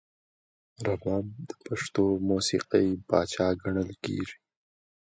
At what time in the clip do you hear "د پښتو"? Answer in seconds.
1.47-2.03